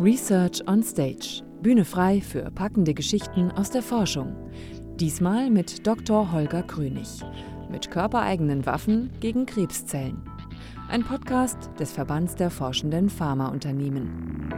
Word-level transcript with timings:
Research 0.00 0.60
on 0.66 0.82
Stage. 0.82 1.42
Bühne 1.62 1.84
frei 1.84 2.20
für 2.20 2.50
packende 2.50 2.94
Geschichten 2.94 3.52
aus 3.52 3.70
der 3.70 3.82
Forschung. 3.82 4.34
Diesmal 4.98 5.50
mit 5.50 5.86
Dr. 5.86 6.32
Holger 6.32 6.64
Krönig. 6.64 7.22
Mit 7.70 7.90
körpereigenen 7.92 8.66
Waffen 8.66 9.10
gegen 9.20 9.46
Krebszellen. 9.46 10.20
Ein 10.88 11.04
Podcast 11.04 11.70
des 11.78 11.92
Verbands 11.92 12.34
der 12.34 12.50
forschenden 12.50 13.08
Pharmaunternehmen. 13.08 14.50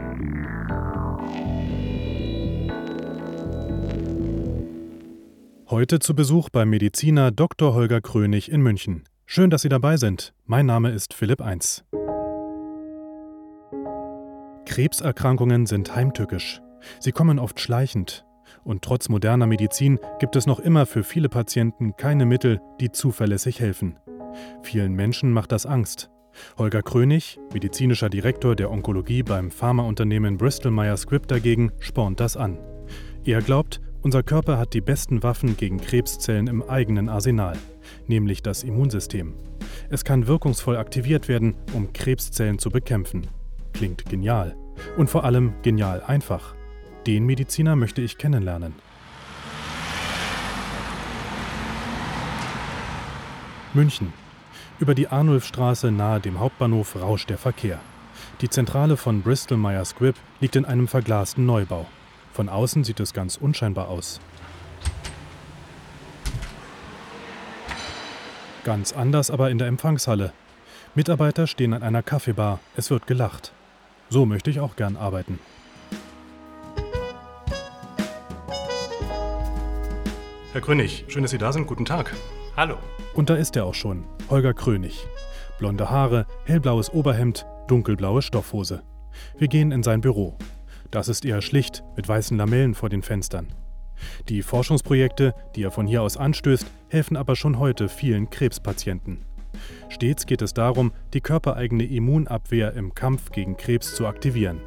Heute 5.69 5.99
zu 5.99 6.15
Besuch 6.15 6.49
beim 6.49 6.69
Mediziner 6.69 7.29
Dr. 7.31 7.75
Holger 7.75 8.01
Krönig 8.01 8.51
in 8.51 8.61
München. 8.61 9.03
Schön, 9.25 9.51
dass 9.51 9.61
Sie 9.61 9.69
dabei 9.69 9.97
sind. 9.97 10.33
Mein 10.45 10.65
Name 10.65 10.91
ist 10.91 11.13
Philipp 11.13 11.41
Eins. 11.41 11.83
Krebserkrankungen 14.77 15.65
sind 15.65 15.95
heimtückisch. 15.95 16.61
Sie 16.99 17.11
kommen 17.11 17.39
oft 17.39 17.59
schleichend. 17.59 18.27
Und 18.63 18.83
trotz 18.83 19.09
moderner 19.09 19.47
Medizin 19.47 19.97
gibt 20.19 20.35
es 20.35 20.45
noch 20.45 20.59
immer 20.59 20.85
für 20.85 21.01
viele 21.03 21.29
Patienten 21.29 21.95
keine 21.97 22.27
Mittel, 22.27 22.61
die 22.79 22.91
zuverlässig 22.91 23.59
helfen. 23.59 23.97
Vielen 24.61 24.93
Menschen 24.93 25.31
macht 25.31 25.51
das 25.51 25.65
Angst. 25.65 26.11
Holger 26.59 26.83
Krönig, 26.83 27.39
medizinischer 27.51 28.07
Direktor 28.07 28.55
der 28.55 28.69
Onkologie 28.69 29.23
beim 29.23 29.49
Pharmaunternehmen 29.49 30.37
Bristol 30.37 30.71
Myers 30.71 31.01
Squibb 31.01 31.27
dagegen, 31.27 31.71
spornt 31.79 32.19
das 32.19 32.37
an. 32.37 32.59
Er 33.25 33.41
glaubt, 33.41 33.81
unser 34.03 34.21
Körper 34.21 34.59
hat 34.59 34.75
die 34.75 34.81
besten 34.81 35.23
Waffen 35.23 35.57
gegen 35.57 35.81
Krebszellen 35.81 36.45
im 36.45 36.61
eigenen 36.61 37.09
Arsenal, 37.09 37.57
nämlich 38.05 38.43
das 38.43 38.61
Immunsystem. 38.61 39.33
Es 39.89 40.03
kann 40.03 40.27
wirkungsvoll 40.27 40.77
aktiviert 40.77 41.27
werden, 41.27 41.55
um 41.73 41.93
Krebszellen 41.93 42.59
zu 42.59 42.69
bekämpfen. 42.69 43.25
Klingt 43.73 44.05
genial. 44.05 44.55
Und 44.97 45.09
vor 45.09 45.23
allem 45.23 45.53
genial 45.61 46.03
einfach. 46.05 46.55
Den 47.05 47.25
Mediziner 47.25 47.75
möchte 47.75 48.01
ich 48.01 48.17
kennenlernen. 48.17 48.75
München. 53.73 54.13
Über 54.79 54.95
die 54.95 55.07
Arnulfstraße 55.07 55.91
nahe 55.91 56.19
dem 56.19 56.39
Hauptbahnhof 56.39 56.95
rauscht 56.95 57.29
der 57.29 57.37
Verkehr. 57.37 57.79
Die 58.41 58.49
Zentrale 58.49 58.97
von 58.97 59.21
Bristol 59.21 59.57
Myers 59.57 59.89
Squibb 59.89 60.15
liegt 60.39 60.55
in 60.55 60.65
einem 60.65 60.87
verglasten 60.87 61.45
Neubau. 61.45 61.85
Von 62.33 62.49
außen 62.49 62.83
sieht 62.83 62.99
es 62.99 63.13
ganz 63.13 63.37
unscheinbar 63.37 63.87
aus. 63.87 64.19
Ganz 68.63 68.91
anders 68.93 69.31
aber 69.31 69.49
in 69.49 69.57
der 69.57 69.67
Empfangshalle. 69.67 70.33
Mitarbeiter 70.93 71.47
stehen 71.47 71.73
an 71.73 71.83
einer 71.83 72.03
Kaffeebar, 72.03 72.59
es 72.75 72.89
wird 72.91 73.07
gelacht. 73.07 73.53
So 74.09 74.25
möchte 74.25 74.49
ich 74.49 74.59
auch 74.59 74.75
gern 74.75 74.95
arbeiten. 74.95 75.39
Herr 80.53 80.61
Krönig, 80.61 81.05
schön, 81.07 81.21
dass 81.21 81.31
Sie 81.31 81.37
da 81.37 81.51
sind. 81.51 81.67
Guten 81.67 81.85
Tag. 81.85 82.15
Hallo. 82.55 82.77
Und 83.13 83.29
da 83.29 83.35
ist 83.35 83.55
er 83.55 83.65
auch 83.65 83.75
schon, 83.75 84.05
Holger 84.29 84.53
Krönig. 84.53 85.05
Blonde 85.59 85.89
Haare, 85.89 86.25
hellblaues 86.45 86.91
Oberhemd, 86.91 87.45
dunkelblaue 87.67 88.21
Stoffhose. 88.21 88.81
Wir 89.37 89.49
gehen 89.49 89.71
in 89.71 89.83
sein 89.83 90.01
Büro. 90.01 90.37
Das 90.89 91.09
ist 91.09 91.25
eher 91.25 91.41
schlicht, 91.41 91.83
mit 91.95 92.07
weißen 92.07 92.37
Lamellen 92.37 92.75
vor 92.75 92.89
den 92.89 93.03
Fenstern. 93.03 93.53
Die 94.29 94.41
Forschungsprojekte, 94.41 95.35
die 95.55 95.63
er 95.63 95.71
von 95.71 95.85
hier 95.85 96.01
aus 96.01 96.17
anstößt, 96.17 96.65
helfen 96.87 97.17
aber 97.17 97.35
schon 97.35 97.59
heute 97.59 97.89
vielen 97.89 98.29
Krebspatienten. 98.29 99.26
Stets 99.89 100.25
geht 100.25 100.41
es 100.41 100.53
darum, 100.53 100.91
die 101.13 101.21
körpereigene 101.21 101.85
Immunabwehr 101.85 102.73
im 102.73 102.93
Kampf 102.93 103.31
gegen 103.31 103.57
Krebs 103.57 103.95
zu 103.95 104.07
aktivieren. 104.07 104.59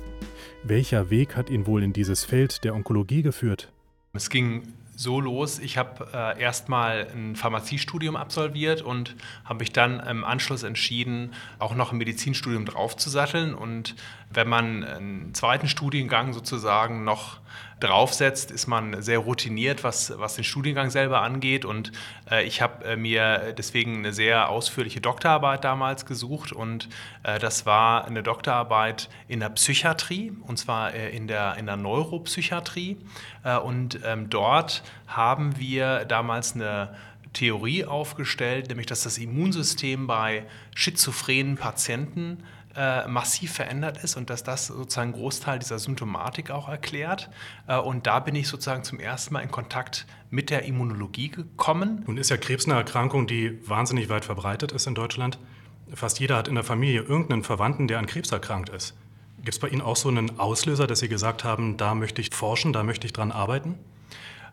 Welcher 0.63 1.11
Weg 1.11 1.37
hat 1.37 1.51
ihn 1.51 1.67
wohl 1.67 1.83
in 1.83 1.93
dieses 1.93 2.25
Feld 2.25 2.65
der 2.65 2.75
Onkologie 2.75 3.23
geführt? 3.23 3.73
Es 4.13 4.29
ging 4.29 4.63
so 5.01 5.19
los. 5.19 5.59
Ich 5.59 5.79
habe 5.79 6.09
äh, 6.13 6.41
erstmal 6.41 7.09
ein 7.15 7.35
Pharmaziestudium 7.35 8.17
absolviert 8.17 8.83
und 8.83 9.17
habe 9.45 9.61
mich 9.61 9.73
dann 9.73 9.99
im 10.01 10.25
Anschluss 10.25 10.63
entschieden, 10.63 11.33
auch 11.59 11.75
noch 11.75 11.93
ein 11.93 11.99
Medizinstudium 11.99 12.67
draufzusatteln. 12.67 13.55
Und 13.55 13.97
wenn 14.33 14.49
man 14.49 14.85
einen 14.85 15.35
zweiten 15.35 15.69
Studiengang 15.69 16.33
sozusagen 16.33 17.05
noch 17.05 17.41
draufsetzt, 17.81 18.51
ist 18.51 18.67
man 18.67 19.03
sehr 19.03 19.19
routiniert, 19.19 19.83
was, 19.83 20.13
was 20.19 20.35
den 20.35 20.45
Studiengang 20.45 20.91
selber 20.91 21.23
angeht. 21.23 21.65
Und 21.65 21.93
äh, 22.31 22.45
ich 22.45 22.63
habe 22.63 22.85
äh, 22.85 22.97
mir 22.97 23.55
deswegen 23.57 23.97
eine 23.97 24.13
sehr 24.13 24.51
ausführliche 24.51 25.01
Doktorarbeit 25.01 25.65
damals 25.65 26.07
gesucht. 26.07 26.53
Und 26.53 26.89
äh, 27.23 27.39
das 27.39 27.67
war 27.67 28.05
eine 28.05 28.23
Doktorarbeit 28.23 29.09
in 29.29 29.41
der 29.41 29.49
Psychiatrie, 29.51 30.33
und 30.47 30.59
zwar 30.59 30.95
äh, 30.95 31.11
in, 31.11 31.27
der, 31.27 31.57
in 31.57 31.67
der 31.67 31.77
Neuropsychiatrie. 31.77 32.99
Äh, 33.43 33.57
und 33.57 33.99
ähm, 34.05 34.31
dort 34.31 34.83
haben 35.07 35.59
wir 35.59 36.05
damals 36.05 36.55
eine 36.55 36.95
Theorie 37.33 37.85
aufgestellt, 37.85 38.69
nämlich 38.69 38.87
dass 38.87 39.03
das 39.03 39.19
Immunsystem 39.19 40.07
bei 40.07 40.45
schizophrenen 40.75 41.57
Patienten 41.57 42.43
äh, 42.77 43.07
massiv 43.09 43.53
verändert 43.53 44.03
ist 44.05 44.17
und 44.17 44.31
dass 44.31 44.45
das 44.45 44.69
sozusagen 44.69 45.13
einen 45.13 45.21
Großteil 45.21 45.59
dieser 45.59 45.79
Symptomatik 45.79 46.51
auch 46.51 46.69
erklärt. 46.69 47.31
Äh, 47.67 47.79
und 47.79 48.07
da 48.07 48.21
bin 48.21 48.35
ich 48.35 48.49
sozusagen 48.49 48.85
zum 48.85 49.01
ersten 49.01 49.35
Mal 49.35 49.41
in 49.41 49.51
Kontakt 49.51 50.07
mit 50.31 50.51
der 50.51 50.65
Immunologie 50.65 51.31
gekommen. 51.31 52.05
Nun 52.07 52.17
ist 52.17 52.31
ja 52.31 52.37
Krebs 52.37 52.67
eine 52.67 52.75
Erkrankung, 52.75 53.27
die 53.27 53.59
wahnsinnig 53.69 54.09
weit 54.09 54.25
verbreitet 54.25 54.73
ist 54.73 54.87
in 54.87 54.95
Deutschland. 54.95 55.39
Fast 55.93 56.21
jeder 56.21 56.37
hat 56.37 56.47
in 56.47 56.55
der 56.55 56.65
Familie 56.65 57.03
irgendeinen 57.03 57.43
Verwandten, 57.43 57.89
der 57.89 57.99
an 57.99 58.07
Krebs 58.07 58.31
erkrankt 58.31 58.69
ist. 58.69 58.95
Gibt 59.39 59.55
es 59.55 59.59
bei 59.59 59.69
Ihnen 59.69 59.81
auch 59.81 59.97
so 59.97 60.09
einen 60.09 60.39
Auslöser, 60.39 60.87
dass 60.87 61.01
Sie 61.01 61.09
gesagt 61.09 61.45
haben, 61.45 61.77
da 61.77 61.95
möchte 61.95 62.21
ich 62.21 62.33
forschen, 62.33 62.73
da 62.73 62.83
möchte 62.83 63.07
ich 63.07 63.13
dran 63.13 63.33
arbeiten? 63.33 63.79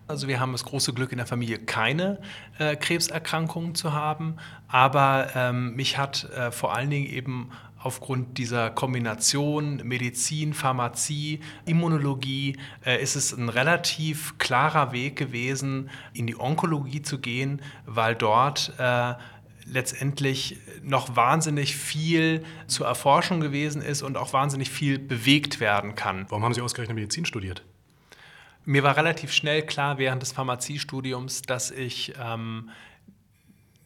Also 0.07 0.29
wir 0.29 0.39
haben 0.39 0.53
das 0.53 0.63
große 0.63 0.93
Glück 0.93 1.11
in 1.11 1.17
der 1.17 1.27
Familie 1.27 1.59
keine 1.59 2.19
äh, 2.59 2.77
Krebserkrankungen 2.77 3.75
zu 3.75 3.91
haben, 3.91 4.37
aber 4.69 5.27
ähm, 5.35 5.75
mich 5.75 5.97
hat 5.97 6.23
äh, 6.31 6.49
vor 6.51 6.73
allen 6.73 6.89
Dingen 6.89 7.07
eben 7.07 7.49
aufgrund 7.79 8.37
dieser 8.37 8.69
Kombination 8.69 9.77
Medizin, 9.83 10.53
Pharmazie, 10.53 11.39
Immunologie 11.65 12.57
äh, 12.85 13.01
ist 13.01 13.15
es 13.15 13.33
ein 13.33 13.49
relativ 13.49 14.37
klarer 14.37 14.91
Weg 14.91 15.15
gewesen, 15.15 15.89
in 16.13 16.27
die 16.27 16.39
Onkologie 16.39 17.01
zu 17.01 17.19
gehen, 17.19 17.61
weil 17.85 18.15
dort 18.15 18.73
äh, 18.77 19.13
letztendlich 19.65 20.57
noch 20.81 21.15
wahnsinnig 21.15 21.75
viel 21.75 22.43
zur 22.67 22.87
Erforschung 22.87 23.41
gewesen 23.41 23.81
ist 23.81 24.01
und 24.01 24.17
auch 24.17 24.33
wahnsinnig 24.33 24.69
viel 24.69 24.97
bewegt 24.97 25.59
werden 25.59 25.95
kann. 25.95 26.25
Warum 26.29 26.43
haben 26.43 26.53
Sie 26.53 26.61
ausgerechnet 26.61 26.95
Medizin 26.95 27.25
studiert? 27.25 27.63
Mir 28.65 28.83
war 28.83 28.97
relativ 28.97 29.31
schnell 29.31 29.61
klar 29.61 29.97
während 29.97 30.21
des 30.21 30.33
Pharmaziestudiums, 30.33 31.41
dass 31.41 31.71
ich 31.71 32.13
ähm, 32.21 32.69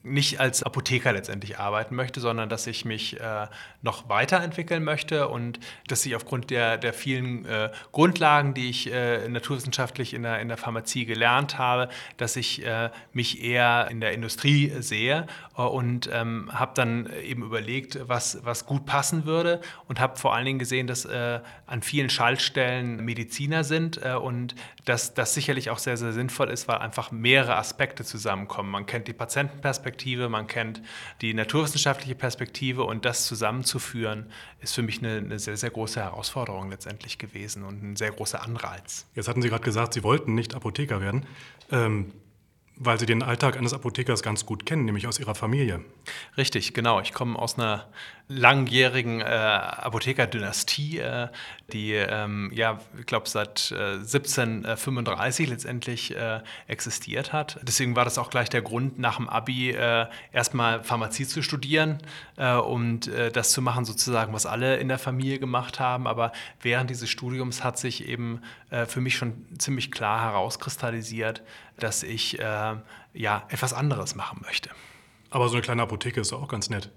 nicht 0.04 0.40
als 0.40 0.64
Apotheker 0.64 1.14
letztendlich 1.14 1.60
arbeiten 1.60 1.96
möchte, 1.96 2.20
sondern 2.20 2.50
dass 2.50 2.66
ich 2.66 2.86
mich 2.86 3.20
äh, 3.20 3.48
noch 3.82 4.10
weiterentwickeln 4.10 4.84
möchte 4.84 5.28
und 5.28 5.60
dass 5.88 6.06
ich 6.06 6.16
aufgrund 6.16 6.50
der, 6.50 6.78
der 6.78 6.94
vielen 6.94 7.46
äh, 7.46 7.72
Grundlagen, 7.92 8.54
die 8.54 8.70
ich 8.70 8.92
äh, 8.92 9.28
naturwissenschaftlich 9.28 10.14
in 10.14 10.24
der, 10.24 10.40
in 10.40 10.48
der 10.48 10.58
Pharmazie 10.58 11.06
gelernt 11.06 11.60
habe, 11.60 11.90
dass 12.18 12.36
ich 12.36 12.66
äh, 12.66 12.90
mich 13.14 13.44
eher 13.44 13.88
in 13.92 14.02
der 14.02 14.14
Industrie 14.14 14.74
sehe 14.80 15.28
äh, 15.56 15.62
und 15.62 16.10
ähm, 16.12 16.50
habe 16.52 16.72
dann 16.74 17.08
eben 17.24 17.44
überlegt, 17.44 18.00
was, 18.08 18.44
was 18.44 18.66
gut 18.66 18.88
passen 18.88 19.26
würde 19.26 19.62
und 19.88 20.00
habe 20.00 20.18
vor 20.18 20.34
allen 20.34 20.46
Dingen 20.46 20.60
gesehen, 20.60 20.88
dass 20.88 21.06
äh, 21.06 21.40
an 21.68 21.84
vielen 21.84 22.10
Schaltstellen 22.10 23.06
Mediziner 23.06 23.64
sind 23.64 23.98
und 23.98 24.56
dass 24.86 25.14
das 25.14 25.34
sicherlich 25.34 25.70
auch 25.70 25.78
sehr, 25.78 25.96
sehr 25.96 26.12
sinnvoll 26.12 26.50
ist, 26.50 26.68
weil 26.68 26.78
einfach 26.78 27.12
mehrere 27.12 27.56
Aspekte 27.56 28.04
zusammenkommen. 28.04 28.70
Man 28.70 28.86
kennt 28.86 29.08
die 29.08 29.14
Patientenperspektive, 29.14 29.91
Perspektive, 29.92 30.30
man 30.30 30.48
kennt 30.48 30.82
die 31.22 31.34
naturwissenschaftliche 31.34 32.16
Perspektive 32.16 32.84
und 32.84 33.04
das 33.04 33.26
zusammenzuführen, 33.26 34.28
ist 34.62 34.74
für 34.74 34.82
mich 34.82 35.00
eine, 35.00 35.18
eine 35.18 35.38
sehr, 35.38 35.58
sehr 35.58 35.70
große 35.70 36.00
Herausforderung 36.00 36.70
letztendlich 36.70 37.18
gewesen 37.18 37.64
und 37.64 37.84
ein 37.84 37.96
sehr 37.98 38.12
großer 38.12 38.42
Anreiz. 38.42 39.06
Jetzt 39.16 39.28
hatten 39.28 39.42
Sie 39.42 39.50
gerade 39.50 39.64
gesagt, 39.64 39.94
Sie 39.94 40.04
wollten 40.04 40.34
nicht 40.34 40.56
Apotheker 40.56 41.02
werden. 41.02 41.26
Ähm, 41.72 42.14
weil 42.78 43.00
Sie 43.00 43.06
den 43.06 43.22
Alltag 43.22 43.58
eines 43.58 43.74
Apothekers 43.74 44.24
ganz 44.24 44.46
gut 44.46 44.66
kennen, 44.66 44.86
nämlich 44.86 45.08
aus 45.08 45.20
Ihrer 45.20 45.36
Familie. 45.36 45.82
Richtig, 46.38 46.74
genau. 46.74 47.00
Ich 47.00 47.14
komme 47.14 47.38
aus 47.38 47.58
einer 47.58 47.88
langjährigen 48.32 49.20
äh, 49.22 49.26
Apothekerdynastie, 49.26 51.00
äh, 51.00 51.28
die, 51.74 51.94
ähm, 51.94 52.52
ja, 52.54 52.80
ich 52.98 53.06
glaube, 53.06 53.28
seit 53.30 53.72
äh, 53.72 53.96
1735 54.00 55.50
letztendlich 55.50 56.16
äh, 56.16 56.42
existiert 56.68 57.34
hat. 57.34 57.60
Deswegen 57.64 57.96
war 57.96 58.06
das 58.06 58.18
auch 58.18 58.30
gleich 58.30 58.50
der 58.50 58.62
Grund, 58.62 59.00
nach 59.00 59.18
dem 59.18 59.30
Abi 59.30 59.72
äh, 59.72 60.08
erstmal 60.32 60.84
Pharmazie 60.84 61.28
zu 61.28 61.42
studieren 61.44 62.00
äh, 62.38 62.56
und 62.56 63.12
das 63.34 63.52
zu 63.52 63.62
machen, 63.62 63.86
sozusagen, 63.86 64.34
was 64.34 64.46
alle 64.46 64.78
in 64.78 64.88
der 64.88 64.98
Familie 64.98 65.40
gemacht 65.40 65.80
haben. 65.80 66.08
Aber 66.08 66.32
während 66.62 66.90
dieses 66.90 67.10
Studiums 67.10 67.64
hat 67.64 67.78
sich 67.78 68.08
eben 68.08 68.42
für 68.88 69.02
mich 69.02 69.16
schon 69.16 69.46
ziemlich 69.58 69.92
klar 69.92 70.22
herauskristallisiert, 70.22 71.44
dass 71.84 72.04
ich 72.04 72.38
ja 72.40 73.44
etwas 73.50 73.74
anderes 73.74 74.16
machen 74.16 74.42
möchte. 74.46 74.70
Aber 75.32 75.48
so 75.48 75.56
eine 75.56 75.62
kleine 75.64 75.82
Apotheke 75.82 76.22
ist 76.22 76.34
auch 76.34 76.48
ganz 76.48 76.70
nett. 76.70 76.92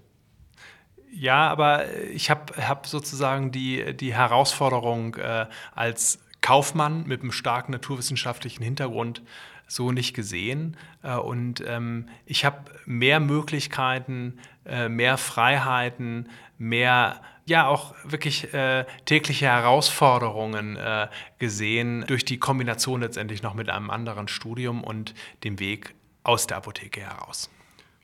Ja, 1.11 1.47
aber 1.47 1.93
ich 2.13 2.29
habe 2.29 2.53
hab 2.67 2.87
sozusagen 2.87 3.51
die, 3.51 3.95
die 3.95 4.13
Herausforderung 4.13 5.15
äh, 5.15 5.47
als 5.73 6.19
Kaufmann 6.41 7.07
mit 7.07 7.21
einem 7.21 7.31
starken 7.31 7.71
naturwissenschaftlichen 7.71 8.61
Hintergrund 8.61 9.23
so 9.67 9.91
nicht 9.91 10.13
gesehen. 10.13 10.77
Äh, 11.03 11.15
und 11.15 11.63
ähm, 11.65 12.09
ich 12.25 12.45
habe 12.45 12.71
mehr 12.85 13.19
Möglichkeiten, 13.19 14.39
äh, 14.65 14.89
mehr 14.89 15.17
Freiheiten, 15.17 16.29
mehr, 16.57 17.21
ja 17.45 17.67
auch 17.67 17.93
wirklich 18.03 18.53
äh, 18.53 18.85
tägliche 19.05 19.45
Herausforderungen 19.45 20.77
äh, 20.77 21.07
gesehen 21.39 22.05
durch 22.07 22.25
die 22.25 22.39
Kombination 22.39 23.01
letztendlich 23.01 23.43
noch 23.43 23.53
mit 23.53 23.69
einem 23.69 23.89
anderen 23.89 24.27
Studium 24.27 24.83
und 24.83 25.13
dem 25.43 25.59
Weg 25.59 25.93
aus 26.23 26.47
der 26.47 26.57
Apotheke 26.57 27.01
heraus. 27.01 27.49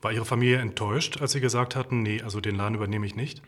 War 0.01 0.11
Ihre 0.11 0.25
Familie 0.25 0.57
enttäuscht, 0.57 1.21
als 1.21 1.31
Sie 1.33 1.41
gesagt 1.41 1.75
hatten, 1.75 2.01
nee, 2.01 2.21
also 2.21 2.41
den 2.41 2.55
Laden 2.55 2.75
übernehme 2.75 3.05
ich 3.05 3.15
nicht? 3.15 3.41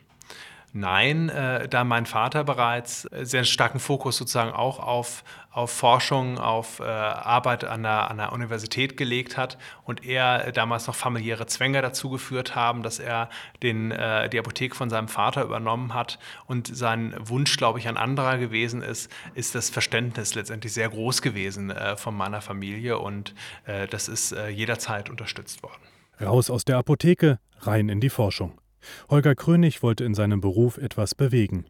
Nein, 0.76 1.28
äh, 1.28 1.68
da 1.68 1.84
mein 1.84 2.04
Vater 2.04 2.42
bereits 2.42 3.04
äh, 3.04 3.24
sehr 3.24 3.44
starken 3.44 3.78
Fokus 3.78 4.16
sozusagen 4.16 4.50
auch 4.50 4.80
auf, 4.80 5.22
auf 5.52 5.70
Forschung, 5.70 6.36
auf 6.36 6.80
äh, 6.80 6.82
Arbeit 6.82 7.62
an 7.62 7.84
der, 7.84 8.10
an 8.10 8.16
der 8.16 8.32
Universität 8.32 8.96
gelegt 8.96 9.36
hat 9.36 9.56
und 9.84 10.04
er 10.04 10.50
damals 10.50 10.88
noch 10.88 10.96
familiäre 10.96 11.46
Zwänge 11.46 11.80
dazu 11.80 12.10
geführt 12.10 12.56
haben, 12.56 12.82
dass 12.82 12.98
er 12.98 13.30
den, 13.62 13.92
äh, 13.92 14.28
die 14.28 14.40
Apotheke 14.40 14.74
von 14.74 14.90
seinem 14.90 15.06
Vater 15.06 15.44
übernommen 15.44 15.94
hat 15.94 16.18
und 16.46 16.76
sein 16.76 17.14
Wunsch, 17.20 17.56
glaube 17.56 17.78
ich, 17.78 17.86
ein 17.86 17.96
anderer 17.96 18.38
gewesen 18.38 18.82
ist, 18.82 19.12
ist 19.36 19.54
das 19.54 19.70
Verständnis 19.70 20.34
letztendlich 20.34 20.72
sehr 20.72 20.88
groß 20.88 21.22
gewesen 21.22 21.70
äh, 21.70 21.96
von 21.96 22.16
meiner 22.16 22.40
Familie 22.40 22.98
und 22.98 23.32
äh, 23.66 23.86
das 23.86 24.08
ist 24.08 24.34
jederzeit 24.50 25.08
unterstützt 25.08 25.62
worden. 25.62 25.82
Raus 26.20 26.50
aus 26.50 26.64
der 26.64 26.78
Apotheke, 26.78 27.38
rein 27.60 27.88
in 27.88 28.00
die 28.00 28.10
Forschung. 28.10 28.58
Holger 29.08 29.34
Krönig 29.34 29.82
wollte 29.82 30.04
in 30.04 30.14
seinem 30.14 30.40
Beruf 30.40 30.78
etwas 30.78 31.14
bewegen. 31.14 31.66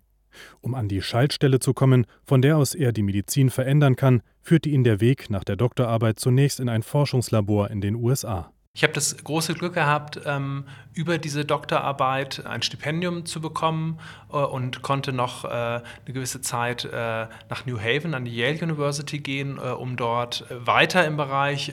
Um 0.60 0.74
an 0.74 0.88
die 0.88 1.02
Schaltstelle 1.02 1.60
zu 1.60 1.74
kommen, 1.74 2.06
von 2.24 2.42
der 2.42 2.56
aus 2.56 2.74
er 2.74 2.92
die 2.92 3.02
Medizin 3.02 3.50
verändern 3.50 3.96
kann, 3.96 4.22
führte 4.42 4.68
ihn 4.68 4.84
der 4.84 5.00
Weg 5.00 5.30
nach 5.30 5.44
der 5.44 5.56
Doktorarbeit 5.56 6.18
zunächst 6.18 6.60
in 6.60 6.68
ein 6.68 6.82
Forschungslabor 6.82 7.70
in 7.70 7.80
den 7.80 7.94
USA. 7.94 8.52
Ich 8.76 8.82
habe 8.82 8.92
das 8.92 9.16
große 9.22 9.54
Glück 9.54 9.74
gehabt, 9.74 10.20
ähm, 10.26 10.64
über 10.94 11.16
diese 11.18 11.44
Doktorarbeit 11.44 12.44
ein 12.44 12.60
Stipendium 12.60 13.24
zu 13.24 13.40
bekommen 13.40 14.00
äh, 14.32 14.36
und 14.38 14.82
konnte 14.82 15.12
noch 15.12 15.44
äh, 15.44 15.48
eine 15.48 15.82
gewisse 16.06 16.40
Zeit 16.40 16.84
äh, 16.84 17.28
nach 17.48 17.66
New 17.66 17.78
Haven 17.78 18.14
an 18.14 18.24
die 18.24 18.34
Yale 18.34 18.60
University 18.60 19.20
gehen, 19.20 19.60
um 19.60 19.96
dort 19.96 20.44
weiter 20.50 21.06
im 21.06 21.16
Bereich 21.16 21.72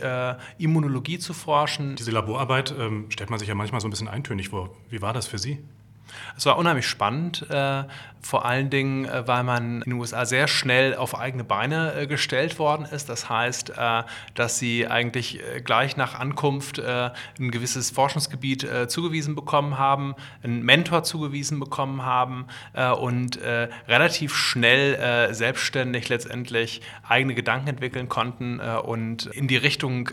Immunologie 0.60 1.18
zu 1.18 1.34
forschen. 1.34 1.96
Diese 1.96 2.12
Laborarbeit 2.12 2.76
ähm, 2.78 3.10
stellt 3.10 3.32
man 3.32 3.40
sich 3.40 3.48
ja 3.48 3.56
manchmal 3.56 3.82
so 3.82 3.88
ein 3.88 3.92
bisschen 3.92 4.08
eintönig 4.08 4.50
vor. 4.50 4.70
Wie 4.90 5.02
war 5.02 5.14
das 5.14 5.26
für 5.26 5.40
Sie? 5.40 5.58
Es 6.38 6.46
war 6.46 6.58
unheimlich 6.58 6.88
spannend, 6.88 7.48
vor 8.22 8.46
allen 8.46 8.70
Dingen, 8.70 9.06
äh, 9.06 9.28
weil 9.28 9.44
man 9.44 9.82
in 9.82 9.92
den 9.92 9.94
USA 9.94 10.26
sehr 10.26 10.48
schnell 10.48 10.96
auf 10.96 11.18
eigene 11.18 11.44
Beine 11.44 11.94
äh, 11.94 12.08
gestellt 12.08 12.60
worden 12.60 12.86
ist. 12.86 13.10
Das 13.10 13.30
heißt, 13.30 13.72
äh, 13.72 14.04
dass 14.36 14.60
sie 14.60 14.88
eigentlich 14.88 15.40
gleich 15.64 15.98
nach 15.98 16.20
Ankunft 16.20 16.80
ein 16.80 17.52
gewisses 17.52 17.92
Forschungsgebiet 17.92 18.68
zugewiesen 18.88 19.36
bekommen 19.36 19.78
haben, 19.78 20.16
einen 20.44 20.64
Mentor 20.64 21.04
zugewiesen 21.04 21.60
bekommen 21.60 22.04
haben 22.04 22.48
und 23.00 23.40
relativ 23.88 24.36
schnell 24.36 25.34
selbstständig 25.34 26.10
letztendlich 26.10 26.82
eigene 27.08 27.34
Gedanken 27.34 27.70
entwickeln 27.70 28.10
konnten 28.10 28.60
und 28.60 29.28
in 29.28 29.48
die 29.48 29.58
Richtung 29.58 30.10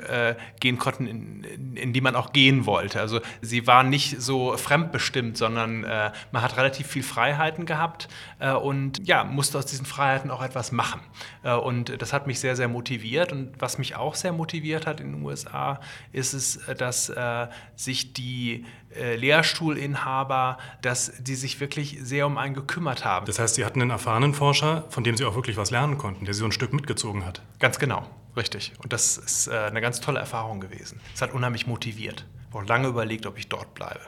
gehen 0.61 0.79
konnten, 0.79 1.45
in, 1.75 1.93
die 1.93 2.01
man 2.01 2.17
auch 2.17 2.33
gehen 2.33 2.67
wollte. 2.67 3.01
Also 3.01 3.21
sie 3.41 3.67
waren 3.67 3.91
nicht 3.91 4.21
so 4.21 4.57
fremdbestimmt, 4.57 5.37
sondern 5.37 5.83
man 5.83 6.43
hat 6.43 6.57
relativ 6.57 6.87
viel 6.87 7.03
Freiheiten 7.03 7.67
gehabt 7.67 7.98
äh, 8.39 8.53
und 8.53 9.07
ja, 9.09 9.25
musste 9.25 9.59
aus 9.59 9.67
diesen 9.67 9.87
Freiheiten 9.87 10.31
auch 10.31 10.43
etwas 10.43 10.71
machen. 10.71 11.01
Äh, 11.43 11.55
und 11.55 12.01
das 12.01 12.13
hat 12.13 12.27
mich 12.27 12.39
sehr, 12.39 12.55
sehr 12.55 12.69
motiviert. 12.69 13.33
Und 13.33 13.53
was 13.59 13.79
mich 13.79 13.97
auch 13.97 14.15
sehr 14.15 14.33
motiviert 14.33 14.87
hat 14.87 15.01
in 15.01 15.13
den 15.13 15.23
USA, 15.23 15.81
ist 16.13 16.35
es, 16.35 16.61
dass 16.77 17.09
äh, 17.09 17.49
sich 17.75 18.13
die 18.13 18.65
Lehrstuhlinhaber, 18.91 20.57
dass 20.81 21.13
die 21.21 21.35
sich 21.35 21.61
wirklich 21.61 21.99
sehr 22.01 22.27
um 22.27 22.39
einen 22.39 22.55
gekümmert 22.55 23.05
haben. 23.05 23.27
Das 23.27 23.39
heißt, 23.39 23.57
Sie 23.57 23.65
hatten 23.67 23.83
einen 23.83 23.91
erfahrenen 23.91 24.33
Forscher, 24.33 24.85
von 24.89 25.05
dem 25.05 25.15
Sie 25.15 25.27
auch 25.27 25.35
wirklich 25.35 25.59
was 25.59 25.71
lernen 25.71 25.99
konnten, 25.99 26.25
der 26.25 26.33
Sie 26.33 26.41
so 26.41 26.47
ein 26.47 26.53
Stück 26.53 26.73
mitgezogen 26.73 27.27
hat. 27.27 27.43
Ganz 27.59 27.79
genau, 27.79 28.07
richtig. 28.35 28.73
Und 28.83 28.95
das 28.95 29.19
ist 29.19 29.49
eine 29.51 29.83
ganz 29.83 30.01
tolle 30.01 30.21
Erfahrung 30.21 30.61
gewesen. 30.61 31.01
Es 31.15 31.21
hat 31.21 31.35
unheimlich 31.35 31.67
motiviert. 31.67 32.25
Ich 32.49 32.55
habe 32.55 32.65
auch 32.65 32.69
lange 32.69 32.89
überlegt, 32.89 33.27
ob 33.27 33.37
ich 33.37 33.49
dort 33.49 33.75
bleibe. 33.75 34.01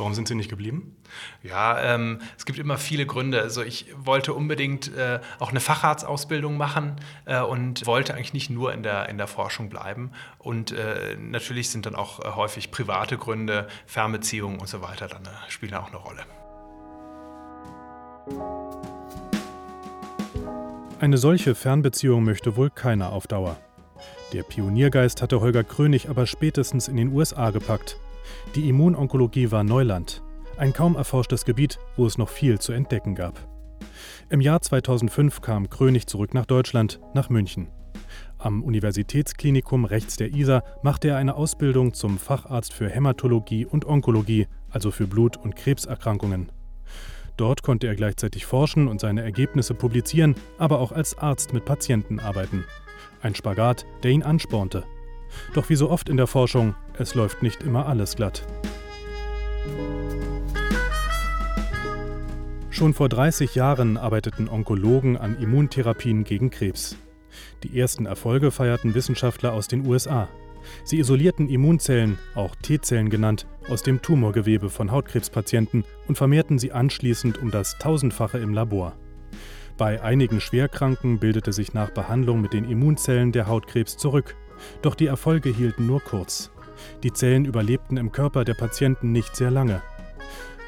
Warum 0.00 0.14
sind 0.14 0.28
Sie 0.28 0.34
nicht 0.34 0.48
geblieben? 0.48 0.96
Ja, 1.42 1.78
ähm, 1.78 2.20
es 2.38 2.46
gibt 2.46 2.58
immer 2.58 2.78
viele 2.78 3.04
Gründe. 3.04 3.42
Also 3.42 3.62
ich 3.62 3.84
wollte 3.94 4.32
unbedingt 4.32 4.90
äh, 4.96 5.20
auch 5.38 5.50
eine 5.50 5.60
Facharztausbildung 5.60 6.56
machen 6.56 6.96
äh, 7.26 7.42
und 7.42 7.84
wollte 7.84 8.14
eigentlich 8.14 8.32
nicht 8.32 8.48
nur 8.48 8.72
in 8.72 8.82
der, 8.82 9.10
in 9.10 9.18
der 9.18 9.26
Forschung 9.26 9.68
bleiben. 9.68 10.12
Und 10.38 10.72
äh, 10.72 11.16
natürlich 11.20 11.68
sind 11.68 11.84
dann 11.84 11.96
auch 11.96 12.20
äh, 12.20 12.30
häufig 12.30 12.70
private 12.70 13.18
Gründe, 13.18 13.68
Fernbeziehungen 13.84 14.58
und 14.58 14.68
so 14.68 14.80
weiter, 14.80 15.06
dann 15.06 15.26
äh, 15.26 15.28
spielen 15.48 15.74
auch 15.74 15.88
eine 15.88 15.98
Rolle. 15.98 16.24
Eine 20.98 21.18
solche 21.18 21.54
Fernbeziehung 21.54 22.24
möchte 22.24 22.56
wohl 22.56 22.70
keiner 22.70 23.12
auf 23.12 23.26
Dauer. 23.26 23.58
Der 24.32 24.44
Pioniergeist 24.44 25.20
hatte 25.20 25.42
Holger 25.42 25.62
Krönig 25.62 26.08
aber 26.08 26.26
spätestens 26.26 26.88
in 26.88 26.96
den 26.96 27.12
USA 27.12 27.50
gepackt. 27.50 27.98
Die 28.54 28.68
Immunonkologie 28.68 29.50
war 29.50 29.64
Neuland, 29.64 30.22
ein 30.56 30.72
kaum 30.72 30.96
erforschtes 30.96 31.44
Gebiet, 31.44 31.78
wo 31.96 32.06
es 32.06 32.18
noch 32.18 32.28
viel 32.28 32.58
zu 32.58 32.72
entdecken 32.72 33.14
gab. 33.14 33.38
Im 34.28 34.40
Jahr 34.40 34.60
2005 34.60 35.40
kam 35.40 35.70
Krönig 35.70 36.06
zurück 36.06 36.34
nach 36.34 36.46
Deutschland, 36.46 37.00
nach 37.14 37.30
München. 37.30 37.68
Am 38.38 38.62
Universitätsklinikum 38.62 39.84
rechts 39.84 40.16
der 40.16 40.34
Isar 40.34 40.64
machte 40.82 41.08
er 41.08 41.16
eine 41.16 41.34
Ausbildung 41.34 41.92
zum 41.92 42.18
Facharzt 42.18 42.72
für 42.72 42.88
Hämatologie 42.88 43.66
und 43.66 43.84
Onkologie, 43.84 44.46
also 44.70 44.90
für 44.90 45.06
Blut- 45.06 45.36
und 45.36 45.56
Krebserkrankungen. 45.56 46.50
Dort 47.36 47.62
konnte 47.62 47.86
er 47.86 47.94
gleichzeitig 47.94 48.46
forschen 48.46 48.88
und 48.88 49.00
seine 49.00 49.22
Ergebnisse 49.22 49.74
publizieren, 49.74 50.34
aber 50.58 50.78
auch 50.80 50.92
als 50.92 51.16
Arzt 51.18 51.52
mit 51.52 51.64
Patienten 51.64 52.20
arbeiten. 52.20 52.64
Ein 53.22 53.34
Spagat, 53.34 53.86
der 54.02 54.10
ihn 54.10 54.22
anspornte, 54.22 54.84
doch 55.54 55.68
wie 55.68 55.76
so 55.76 55.90
oft 55.90 56.08
in 56.08 56.16
der 56.16 56.26
Forschung, 56.26 56.74
es 56.98 57.14
läuft 57.14 57.42
nicht 57.42 57.62
immer 57.62 57.86
alles 57.86 58.16
glatt. 58.16 58.44
Schon 62.70 62.94
vor 62.94 63.08
30 63.08 63.54
Jahren 63.54 63.96
arbeiteten 63.96 64.48
Onkologen 64.48 65.16
an 65.16 65.36
Immuntherapien 65.38 66.24
gegen 66.24 66.50
Krebs. 66.50 66.96
Die 67.62 67.78
ersten 67.78 68.06
Erfolge 68.06 68.50
feierten 68.50 68.94
Wissenschaftler 68.94 69.52
aus 69.52 69.68
den 69.68 69.86
USA. 69.86 70.28
Sie 70.84 70.98
isolierten 70.98 71.48
Immunzellen, 71.48 72.18
auch 72.34 72.54
T-Zellen 72.56 73.10
genannt, 73.10 73.46
aus 73.68 73.82
dem 73.82 74.02
Tumorgewebe 74.02 74.70
von 74.70 74.90
Hautkrebspatienten 74.90 75.84
und 76.06 76.16
vermehrten 76.16 76.58
sie 76.58 76.72
anschließend 76.72 77.38
um 77.38 77.50
das 77.50 77.76
Tausendfache 77.78 78.38
im 78.38 78.54
Labor. 78.54 78.94
Bei 79.76 80.02
einigen 80.02 80.40
Schwerkranken 80.40 81.18
bildete 81.18 81.52
sich 81.52 81.74
nach 81.74 81.90
Behandlung 81.90 82.40
mit 82.40 82.52
den 82.52 82.64
Immunzellen 82.64 83.32
der 83.32 83.46
Hautkrebs 83.46 83.96
zurück 83.96 84.36
doch 84.82 84.94
die 84.94 85.06
Erfolge 85.06 85.50
hielten 85.50 85.86
nur 85.86 86.00
kurz. 86.00 86.50
Die 87.02 87.12
Zellen 87.12 87.44
überlebten 87.44 87.96
im 87.96 88.12
Körper 88.12 88.44
der 88.44 88.54
Patienten 88.54 89.12
nicht 89.12 89.36
sehr 89.36 89.50
lange. 89.50 89.82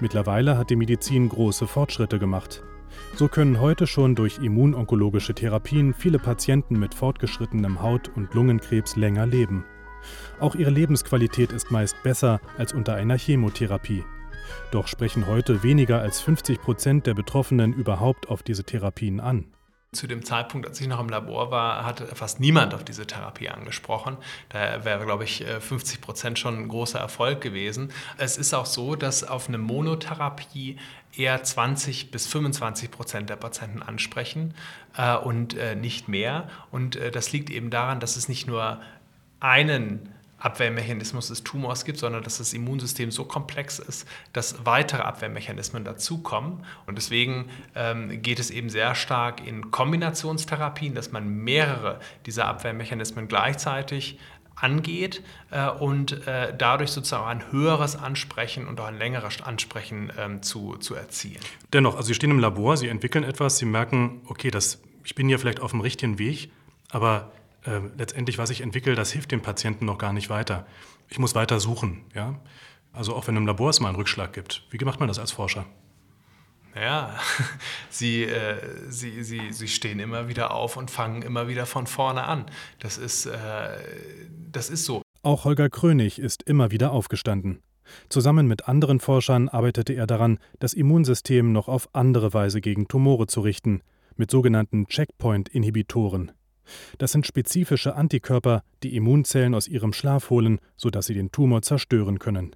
Mittlerweile 0.00 0.58
hat 0.58 0.70
die 0.70 0.76
Medizin 0.76 1.28
große 1.28 1.66
Fortschritte 1.66 2.18
gemacht. 2.18 2.62
So 3.14 3.28
können 3.28 3.60
heute 3.60 3.86
schon 3.86 4.14
durch 4.14 4.38
immunonkologische 4.38 5.34
Therapien 5.34 5.94
viele 5.94 6.18
Patienten 6.18 6.78
mit 6.78 6.94
fortgeschrittenem 6.94 7.82
Haut- 7.82 8.10
und 8.14 8.34
Lungenkrebs 8.34 8.96
länger 8.96 9.26
leben. 9.26 9.64
Auch 10.40 10.54
ihre 10.54 10.70
Lebensqualität 10.70 11.52
ist 11.52 11.70
meist 11.70 12.02
besser 12.02 12.40
als 12.58 12.72
unter 12.72 12.94
einer 12.94 13.16
Chemotherapie. 13.16 14.04
Doch 14.70 14.88
sprechen 14.88 15.26
heute 15.26 15.62
weniger 15.62 16.00
als 16.00 16.20
50 16.20 16.60
Prozent 16.60 17.06
der 17.06 17.14
Betroffenen 17.14 17.72
überhaupt 17.72 18.28
auf 18.28 18.42
diese 18.42 18.64
Therapien 18.64 19.20
an. 19.20 19.46
Zu 19.94 20.06
dem 20.06 20.24
Zeitpunkt, 20.24 20.66
als 20.66 20.80
ich 20.80 20.86
noch 20.86 21.00
im 21.00 21.10
Labor 21.10 21.50
war, 21.50 21.84
hat 21.84 22.00
fast 22.14 22.40
niemand 22.40 22.72
auf 22.72 22.82
diese 22.82 23.06
Therapie 23.06 23.50
angesprochen. 23.50 24.16
Da 24.48 24.86
wäre, 24.86 25.04
glaube 25.04 25.24
ich, 25.24 25.44
50 25.44 26.00
Prozent 26.00 26.38
schon 26.38 26.56
ein 26.56 26.68
großer 26.68 26.98
Erfolg 26.98 27.42
gewesen. 27.42 27.92
Es 28.16 28.38
ist 28.38 28.54
auch 28.54 28.64
so, 28.64 28.96
dass 28.96 29.22
auf 29.22 29.48
eine 29.48 29.58
Monotherapie 29.58 30.78
eher 31.14 31.42
20 31.42 32.10
bis 32.10 32.26
25 32.26 32.90
Prozent 32.90 33.28
der 33.28 33.36
Patienten 33.36 33.82
ansprechen 33.82 34.54
äh, 34.96 35.14
und 35.16 35.54
äh, 35.56 35.74
nicht 35.74 36.08
mehr. 36.08 36.48
Und 36.70 36.96
äh, 36.96 37.10
das 37.10 37.32
liegt 37.32 37.50
eben 37.50 37.68
daran, 37.68 38.00
dass 38.00 38.16
es 38.16 38.28
nicht 38.28 38.46
nur 38.46 38.80
einen 39.40 40.08
Abwehrmechanismus 40.42 41.28
des 41.28 41.44
Tumors 41.44 41.84
gibt, 41.84 41.98
sondern 41.98 42.22
dass 42.22 42.38
das 42.38 42.52
Immunsystem 42.52 43.10
so 43.10 43.24
komplex 43.24 43.78
ist, 43.78 44.06
dass 44.32 44.66
weitere 44.66 45.02
Abwehrmechanismen 45.02 45.84
dazukommen. 45.84 46.64
Und 46.86 46.96
deswegen 46.96 47.48
ähm, 47.74 48.22
geht 48.22 48.40
es 48.40 48.50
eben 48.50 48.68
sehr 48.68 48.94
stark 48.94 49.46
in 49.46 49.70
Kombinationstherapien, 49.70 50.94
dass 50.94 51.12
man 51.12 51.28
mehrere 51.28 52.00
dieser 52.26 52.46
Abwehrmechanismen 52.46 53.28
gleichzeitig 53.28 54.18
angeht 54.56 55.22
äh, 55.50 55.68
und 55.68 56.26
äh, 56.26 56.54
dadurch 56.56 56.90
sozusagen 56.90 57.26
ein 57.26 57.52
höheres 57.52 57.96
Ansprechen 57.96 58.66
und 58.66 58.80
auch 58.80 58.86
ein 58.86 58.98
längeres 58.98 59.42
Ansprechen 59.42 60.12
ähm, 60.18 60.42
zu, 60.42 60.76
zu 60.76 60.94
erzielen. 60.94 61.40
Dennoch, 61.72 61.96
also 61.96 62.08
Sie 62.08 62.14
stehen 62.14 62.30
im 62.30 62.38
Labor, 62.38 62.76
Sie 62.76 62.88
entwickeln 62.88 63.24
etwas, 63.24 63.58
Sie 63.58 63.64
merken, 63.64 64.20
okay, 64.26 64.50
das, 64.50 64.80
ich 65.04 65.14
bin 65.14 65.28
hier 65.28 65.38
vielleicht 65.38 65.60
auf 65.60 65.70
dem 65.70 65.80
richtigen 65.80 66.18
Weg, 66.18 66.50
aber 66.90 67.32
äh, 67.64 67.80
letztendlich, 67.96 68.38
was 68.38 68.50
ich 68.50 68.60
entwickle, 68.60 68.94
das 68.94 69.12
hilft 69.12 69.32
dem 69.32 69.42
Patienten 69.42 69.86
noch 69.86 69.98
gar 69.98 70.12
nicht 70.12 70.30
weiter. 70.30 70.66
Ich 71.08 71.18
muss 71.18 71.34
weiter 71.34 71.60
suchen. 71.60 72.04
Ja? 72.14 72.40
Also 72.92 73.14
auch 73.14 73.26
wenn 73.26 73.36
im 73.36 73.46
Labor 73.46 73.70
es 73.70 73.80
mal 73.80 73.88
einen 73.88 73.96
Rückschlag 73.96 74.32
gibt. 74.32 74.66
Wie 74.70 74.84
macht 74.84 75.00
man 75.00 75.08
das 75.08 75.18
als 75.18 75.32
Forscher? 75.32 75.66
Ja, 76.74 77.18
sie, 77.90 78.24
äh, 78.24 78.56
sie, 78.88 79.22
sie, 79.24 79.52
sie 79.52 79.68
stehen 79.68 80.00
immer 80.00 80.28
wieder 80.28 80.52
auf 80.52 80.76
und 80.76 80.90
fangen 80.90 81.22
immer 81.22 81.48
wieder 81.48 81.66
von 81.66 81.86
vorne 81.86 82.24
an. 82.24 82.46
Das 82.78 82.98
ist, 82.98 83.26
äh, 83.26 83.36
das 84.50 84.70
ist 84.70 84.84
so. 84.84 85.02
Auch 85.22 85.44
Holger 85.44 85.70
Krönig 85.70 86.18
ist 86.18 86.42
immer 86.42 86.70
wieder 86.70 86.92
aufgestanden. 86.92 87.62
Zusammen 88.08 88.46
mit 88.46 88.68
anderen 88.68 89.00
Forschern 89.00 89.48
arbeitete 89.48 89.92
er 89.92 90.06
daran, 90.06 90.38
das 90.60 90.72
Immunsystem 90.72 91.52
noch 91.52 91.68
auf 91.68 91.88
andere 91.92 92.32
Weise 92.32 92.60
gegen 92.60 92.88
Tumore 92.88 93.26
zu 93.26 93.40
richten, 93.40 93.82
mit 94.16 94.30
sogenannten 94.30 94.86
Checkpoint-Inhibitoren. 94.86 96.32
Das 96.98 97.12
sind 97.12 97.26
spezifische 97.26 97.94
Antikörper, 97.94 98.62
die 98.82 98.96
Immunzellen 98.96 99.54
aus 99.54 99.68
ihrem 99.68 99.92
Schlaf 99.92 100.30
holen, 100.30 100.58
sodass 100.76 101.06
sie 101.06 101.14
den 101.14 101.32
Tumor 101.32 101.62
zerstören 101.62 102.18
können. 102.18 102.54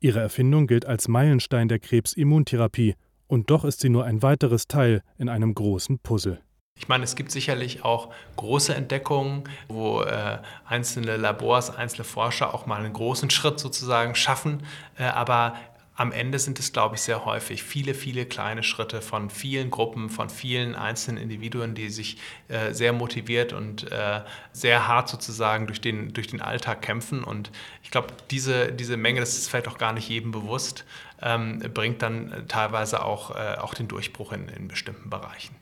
Ihre 0.00 0.20
Erfindung 0.20 0.66
gilt 0.66 0.86
als 0.86 1.08
Meilenstein 1.08 1.68
der 1.68 1.78
Krebsimmuntherapie 1.78 2.94
und 3.26 3.50
doch 3.50 3.64
ist 3.64 3.80
sie 3.80 3.90
nur 3.90 4.04
ein 4.04 4.22
weiteres 4.22 4.68
Teil 4.68 5.02
in 5.18 5.28
einem 5.28 5.54
großen 5.54 5.98
Puzzle. 5.98 6.40
Ich 6.78 6.86
meine, 6.86 7.02
es 7.02 7.16
gibt 7.16 7.32
sicherlich 7.32 7.84
auch 7.84 8.10
große 8.36 8.72
Entdeckungen, 8.72 9.44
wo 9.66 10.02
äh, 10.02 10.38
einzelne 10.64 11.16
Labors, 11.16 11.74
einzelne 11.74 12.04
Forscher 12.04 12.54
auch 12.54 12.66
mal 12.66 12.80
einen 12.84 12.92
großen 12.92 13.30
Schritt 13.30 13.58
sozusagen 13.58 14.14
schaffen. 14.14 14.62
Äh, 14.96 15.04
aber 15.04 15.56
am 15.98 16.12
Ende 16.12 16.38
sind 16.38 16.60
es, 16.60 16.72
glaube 16.72 16.94
ich, 16.94 17.00
sehr 17.00 17.24
häufig 17.24 17.64
viele, 17.64 17.92
viele 17.92 18.24
kleine 18.24 18.62
Schritte 18.62 19.02
von 19.02 19.30
vielen 19.30 19.68
Gruppen, 19.68 20.10
von 20.10 20.30
vielen 20.30 20.76
einzelnen 20.76 21.20
Individuen, 21.20 21.74
die 21.74 21.90
sich 21.90 22.18
äh, 22.46 22.72
sehr 22.72 22.92
motiviert 22.92 23.52
und 23.52 23.90
äh, 23.90 24.20
sehr 24.52 24.86
hart 24.86 25.08
sozusagen 25.08 25.66
durch 25.66 25.80
den, 25.80 26.12
durch 26.12 26.28
den 26.28 26.40
Alltag 26.40 26.82
kämpfen. 26.82 27.24
Und 27.24 27.50
ich 27.82 27.90
glaube, 27.90 28.14
diese, 28.30 28.70
diese 28.72 28.96
Menge, 28.96 29.18
das 29.18 29.36
ist 29.36 29.48
vielleicht 29.50 29.66
auch 29.66 29.76
gar 29.76 29.92
nicht 29.92 30.08
jedem 30.08 30.30
bewusst, 30.30 30.84
ähm, 31.20 31.58
bringt 31.74 32.00
dann 32.00 32.44
teilweise 32.46 33.04
auch, 33.04 33.34
äh, 33.34 33.56
auch 33.58 33.74
den 33.74 33.88
Durchbruch 33.88 34.30
in, 34.30 34.48
in 34.50 34.68
bestimmten 34.68 35.10
Bereichen. 35.10 35.56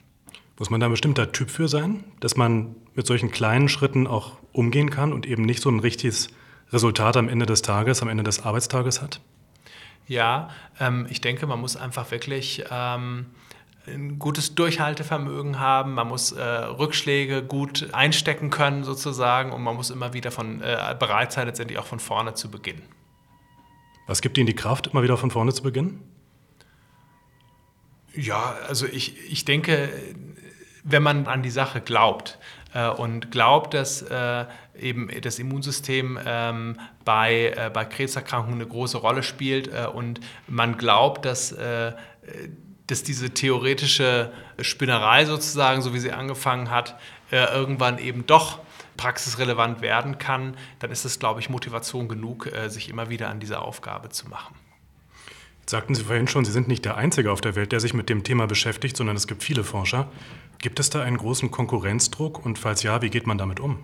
Muss 0.59 0.69
man 0.69 0.81
da 0.81 0.87
ein 0.87 0.93
bestimmter 0.93 1.33
Typ 1.33 1.49
für 1.51 1.69
sein, 1.69 2.05
dass 2.21 2.37
man 2.37 2.77
mit 2.95 3.07
solchen 3.07 3.31
kleinen 3.31 3.71
Schritten 3.71 4.07
auch 4.07 4.37
umgehen 4.53 4.91
kann 4.91 5.15
und 5.15 5.25
eben 5.25 5.45
nicht 5.45 5.63
so 5.63 5.71
ein 5.71 5.81
richtiges 5.81 6.29
Resultat 6.73 7.17
am 7.17 7.31
Ende 7.31 7.47
des 7.47 7.63
Tages, 7.63 8.03
am 8.03 8.09
Ende 8.09 8.23
des 8.23 8.45
Arbeitstages 8.45 9.01
hat? 9.01 9.23
Ja, 10.07 10.51
ähm, 10.79 11.07
ich 11.11 11.21
denke, 11.21 11.47
man 11.47 11.61
muss 11.61 11.77
einfach 11.77 12.11
wirklich 12.11 12.65
ähm, 12.71 13.27
ein 13.87 14.19
gutes 14.19 14.55
Durchhaltevermögen 14.55 15.59
haben, 15.59 15.95
man 15.95 16.09
muss 16.09 16.33
äh, 16.33 16.43
Rückschläge 16.43 17.43
gut 17.43 17.93
einstecken 17.93 18.51
können 18.51 18.85
sozusagen 18.85 19.53
und 19.53 19.63
man 19.63 19.77
muss 19.77 19.91
immer 19.91 20.13
wieder 20.13 20.31
von, 20.31 20.61
äh, 20.63 20.95
bereit 20.99 21.33
sein, 21.33 21.47
letztendlich 21.47 21.79
auch 21.79 21.87
von 21.87 22.01
vorne 22.01 22.35
zu 22.35 22.51
beginnen. 22.51 22.83
Was 24.07 24.23
gibt 24.23 24.39
Ihnen 24.39 24.47
die 24.47 24.55
Kraft, 24.55 24.89
immer 24.89 25.03
wieder 25.03 25.17
von 25.17 25.31
vorne 25.31 25.53
zu 25.53 25.63
beginnen? 25.63 26.03
Ja, 28.15 28.57
also 28.67 28.87
ich, 28.87 29.31
ich 29.31 29.45
denke, 29.45 29.91
wenn 30.85 31.03
man 31.03 31.27
an 31.27 31.43
die 31.43 31.51
Sache 31.51 31.81
glaubt 31.81 32.39
äh, 32.77 32.89
und 32.89 33.31
glaubt, 33.31 33.75
dass 33.75 34.03
äh, 34.03 34.45
eben 34.79 35.09
das 35.23 35.39
Immunsystem 35.39 36.19
ähm, 36.25 36.79
bei, 37.05 37.55
äh, 37.57 37.71
bei 37.73 37.85
Krebserkrankungen 37.87 38.61
eine 38.61 38.69
große 38.69 38.99
Rolle 38.99 39.23
spielt 39.23 39.69
äh, 39.69 39.87
und 39.87 40.21
man 40.47 40.77
glaubt, 40.77 41.25
dass, 41.25 41.53
äh, 41.53 41.93
dass 42.87 43.03
diese 43.03 43.31
theoretische 43.31 44.31
Spinnerei 44.61 45.25
sozusagen, 45.25 45.81
so 45.81 45.95
wie 45.95 45.99
sie 45.99 46.13
angefangen 46.13 46.71
hat, 46.71 46.99
äh, 47.31 47.45
irgendwann 47.55 47.99
eben 47.99 48.27
doch 48.27 48.59
praxisrelevant 48.99 49.81
werden 49.81 50.19
kann, 50.19 50.57
dann 50.79 50.91
ist 50.91 51.05
es, 51.05 51.19
glaube 51.19 51.41
ich, 51.41 51.51
Motivation 51.51 52.09
genug, 52.09 52.49
sich 52.69 52.89
immer 52.89 53.11
wieder 53.11 53.29
an 53.29 53.41
diese 53.41 53.61
Aufgabe 53.61 54.09
zu 54.09 54.27
machen. 54.27 54.55
Sagten 55.69 55.97
Sie 55.97 56.05
vorhin 56.05 56.29
schon, 56.29 56.45
Sie 56.45 56.53
sind 56.53 56.69
nicht 56.69 56.85
der 56.85 56.97
Einzige 56.97 57.33
auf 57.33 57.41
der 57.41 57.57
Welt, 57.57 57.73
der 57.73 57.81
sich 57.81 57.93
mit 57.93 58.09
dem 58.09 58.23
Thema 58.23 58.47
beschäftigt, 58.47 58.97
sondern 58.97 59.17
es 59.17 59.27
gibt 59.27 59.43
viele 59.43 59.65
Forscher. 59.65 60.09
Gibt 60.59 60.79
es 60.79 60.91
da 60.91 61.03
einen 61.03 61.17
großen 61.17 61.51
Konkurrenzdruck 61.51 62.45
und 62.45 62.59
falls 62.59 62.85
ja, 62.85 63.03
wie 63.03 63.11
geht 63.11 63.27
man 63.27 63.37
damit 63.37 63.59
um? 63.59 63.79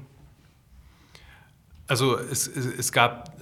Also 1.89 2.17
es, 2.17 2.47
es 2.47 2.93
gab 2.93 3.37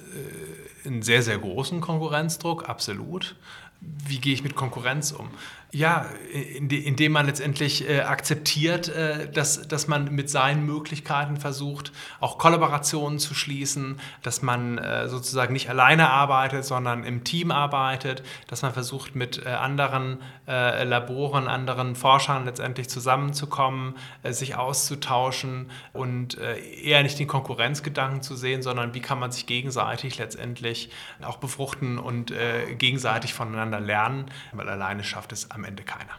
äh, 0.85 0.89
einen 0.89 1.03
sehr, 1.03 1.23
sehr 1.23 1.39
großen 1.39 1.81
Konkurrenzdruck, 1.83 2.69
absolut. 2.69 3.37
Wie 3.81 4.19
gehe 4.19 4.33
ich 4.33 4.43
mit 4.43 4.55
Konkurrenz 4.55 5.13
um? 5.13 5.31
Ja, 5.73 6.07
indem 6.33 7.13
man 7.13 7.27
letztendlich 7.27 7.89
äh, 7.89 8.01
akzeptiert, 8.01 8.89
äh, 8.89 9.31
dass, 9.31 9.69
dass 9.69 9.87
man 9.87 10.13
mit 10.13 10.29
seinen 10.29 10.67
Möglichkeiten 10.67 11.37
versucht, 11.37 11.93
auch 12.19 12.39
Kollaborationen 12.39 13.21
zu 13.21 13.35
schließen, 13.35 14.01
dass 14.23 14.43
man 14.43 14.79
äh, 14.79 15.09
sozusagen 15.09 15.53
nicht 15.53 15.71
alleine 15.71 16.11
arbeitet, 16.11 16.65
sondern 16.65 17.05
im 17.05 17.23
Team 17.23 17.53
arbeitet, 17.53 18.25
dass 18.49 18.63
man 18.63 18.73
versucht, 18.73 19.15
mit 19.15 19.47
anderen 19.47 20.19
Laboren, 20.47 21.47
anderen 21.47 21.95
Forschern 21.95 22.45
letztendlich 22.45 22.89
zusammenzukommen, 22.89 23.95
sich 24.29 24.57
auszutauschen 24.57 25.71
und 25.93 26.37
eher 26.39 27.03
nicht 27.03 27.19
den 27.19 27.29
Konkurrenzgedanken 27.29 28.23
zu 28.23 28.35
sehen, 28.35 28.63
sondern 28.63 28.93
wie 28.95 29.01
kann 29.01 29.19
man 29.21 29.31
sich 29.31 29.47
gegenseitig 29.47 30.19
letztendlich 30.19 30.91
auch 31.23 31.37
befruchten 31.37 31.99
und 31.99 32.33
gegenseitig 32.79 33.33
voneinander 33.33 33.81
lernen, 33.81 34.27
weil 34.53 34.69
alleine 34.69 35.05
schafft 35.05 35.33
es 35.33 35.51
am 35.51 35.60
am 35.61 35.65
Ende 35.65 35.83
keiner. 35.83 36.17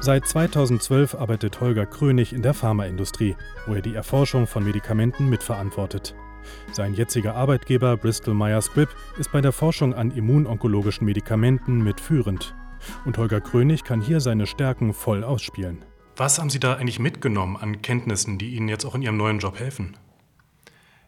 Seit 0.00 0.26
2012 0.26 1.16
arbeitet 1.16 1.60
Holger 1.60 1.84
Krönig 1.84 2.32
in 2.32 2.42
der 2.42 2.54
Pharmaindustrie, 2.54 3.36
wo 3.66 3.74
er 3.74 3.82
die 3.82 3.94
Erforschung 3.94 4.46
von 4.46 4.64
Medikamenten 4.64 5.28
mitverantwortet. 5.28 6.14
Sein 6.72 6.94
jetziger 6.94 7.34
Arbeitgeber 7.34 7.96
Bristol 7.96 8.34
Myers 8.34 8.66
Squibb 8.66 8.88
ist 9.18 9.32
bei 9.32 9.40
der 9.40 9.52
Forschung 9.52 9.92
an 9.94 10.12
immunonkologischen 10.12 11.04
Medikamenten 11.04 11.82
mitführend. 11.82 12.54
Und 13.04 13.18
Holger 13.18 13.40
Krönig 13.40 13.82
kann 13.82 14.00
hier 14.00 14.20
seine 14.20 14.46
Stärken 14.46 14.94
voll 14.94 15.24
ausspielen. 15.24 15.84
Was 16.16 16.38
haben 16.38 16.48
Sie 16.48 16.60
da 16.60 16.74
eigentlich 16.74 17.00
mitgenommen 17.00 17.56
an 17.56 17.82
Kenntnissen, 17.82 18.38
die 18.38 18.54
Ihnen 18.54 18.68
jetzt 18.68 18.84
auch 18.84 18.94
in 18.94 19.02
Ihrem 19.02 19.16
neuen 19.16 19.40
Job 19.40 19.58
helfen? 19.58 19.96